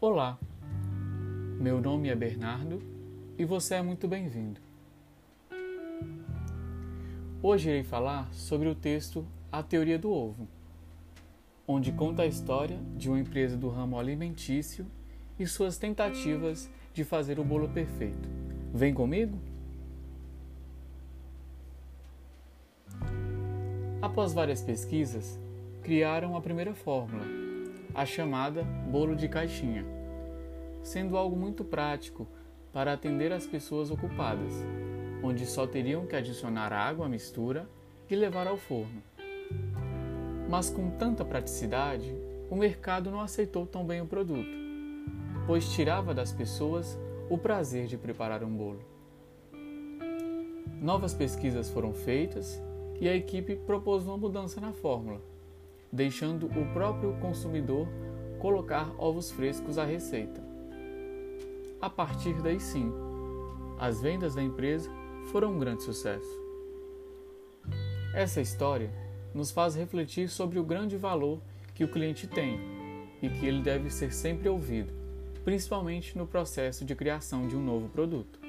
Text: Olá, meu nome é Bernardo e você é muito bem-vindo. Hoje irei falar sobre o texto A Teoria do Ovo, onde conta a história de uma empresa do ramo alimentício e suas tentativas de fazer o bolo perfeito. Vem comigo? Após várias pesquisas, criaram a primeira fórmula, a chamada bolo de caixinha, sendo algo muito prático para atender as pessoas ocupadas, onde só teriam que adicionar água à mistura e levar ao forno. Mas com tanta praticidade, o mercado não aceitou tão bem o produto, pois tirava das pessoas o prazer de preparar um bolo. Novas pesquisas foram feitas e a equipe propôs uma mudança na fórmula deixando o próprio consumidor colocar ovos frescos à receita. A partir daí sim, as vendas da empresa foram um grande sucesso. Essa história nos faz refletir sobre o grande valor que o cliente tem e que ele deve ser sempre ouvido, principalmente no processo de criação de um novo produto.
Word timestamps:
Olá, 0.00 0.38
meu 1.58 1.80
nome 1.80 2.08
é 2.08 2.14
Bernardo 2.14 2.80
e 3.36 3.44
você 3.44 3.74
é 3.74 3.82
muito 3.82 4.06
bem-vindo. 4.06 4.60
Hoje 7.42 7.68
irei 7.68 7.82
falar 7.82 8.32
sobre 8.32 8.68
o 8.68 8.76
texto 8.76 9.26
A 9.50 9.60
Teoria 9.60 9.98
do 9.98 10.12
Ovo, 10.12 10.46
onde 11.66 11.90
conta 11.90 12.22
a 12.22 12.26
história 12.26 12.78
de 12.96 13.08
uma 13.08 13.18
empresa 13.18 13.56
do 13.56 13.68
ramo 13.68 13.98
alimentício 13.98 14.86
e 15.36 15.44
suas 15.48 15.78
tentativas 15.78 16.70
de 16.94 17.02
fazer 17.02 17.40
o 17.40 17.44
bolo 17.44 17.68
perfeito. 17.68 18.28
Vem 18.72 18.94
comigo? 18.94 19.36
Após 24.00 24.32
várias 24.32 24.62
pesquisas, 24.62 25.40
criaram 25.82 26.36
a 26.36 26.40
primeira 26.40 26.72
fórmula, 26.72 27.47
a 27.98 28.06
chamada 28.06 28.62
bolo 28.62 29.16
de 29.16 29.26
caixinha, 29.26 29.84
sendo 30.84 31.16
algo 31.16 31.34
muito 31.34 31.64
prático 31.64 32.28
para 32.72 32.92
atender 32.92 33.32
as 33.32 33.44
pessoas 33.44 33.90
ocupadas, 33.90 34.52
onde 35.20 35.44
só 35.44 35.66
teriam 35.66 36.06
que 36.06 36.14
adicionar 36.14 36.72
água 36.72 37.06
à 37.06 37.08
mistura 37.08 37.68
e 38.08 38.14
levar 38.14 38.46
ao 38.46 38.56
forno. 38.56 39.02
Mas 40.48 40.70
com 40.70 40.90
tanta 40.90 41.24
praticidade, 41.24 42.14
o 42.48 42.54
mercado 42.54 43.10
não 43.10 43.20
aceitou 43.20 43.66
tão 43.66 43.84
bem 43.84 44.00
o 44.00 44.06
produto, 44.06 44.56
pois 45.44 45.68
tirava 45.72 46.14
das 46.14 46.32
pessoas 46.32 46.96
o 47.28 47.36
prazer 47.36 47.88
de 47.88 47.98
preparar 47.98 48.44
um 48.44 48.56
bolo. 48.56 48.84
Novas 50.80 51.14
pesquisas 51.14 51.68
foram 51.68 51.92
feitas 51.92 52.62
e 53.00 53.08
a 53.08 53.16
equipe 53.16 53.56
propôs 53.56 54.04
uma 54.04 54.16
mudança 54.16 54.60
na 54.60 54.72
fórmula 54.72 55.20
deixando 55.92 56.46
o 56.46 56.72
próprio 56.72 57.14
consumidor 57.20 57.88
colocar 58.38 58.92
ovos 58.98 59.30
frescos 59.30 59.78
à 59.78 59.84
receita. 59.84 60.42
A 61.80 61.88
partir 61.88 62.34
daí 62.42 62.60
sim, 62.60 62.92
as 63.78 64.00
vendas 64.00 64.34
da 64.34 64.42
empresa 64.42 64.90
foram 65.30 65.52
um 65.52 65.58
grande 65.58 65.82
sucesso. 65.82 66.28
Essa 68.14 68.40
história 68.40 68.90
nos 69.34 69.50
faz 69.50 69.74
refletir 69.74 70.28
sobre 70.28 70.58
o 70.58 70.64
grande 70.64 70.96
valor 70.96 71.40
que 71.74 71.84
o 71.84 71.90
cliente 71.90 72.26
tem 72.26 72.58
e 73.22 73.28
que 73.28 73.46
ele 73.46 73.62
deve 73.62 73.90
ser 73.90 74.12
sempre 74.12 74.48
ouvido, 74.48 74.92
principalmente 75.44 76.16
no 76.16 76.26
processo 76.26 76.84
de 76.84 76.94
criação 76.94 77.46
de 77.46 77.56
um 77.56 77.62
novo 77.62 77.88
produto. 77.88 78.40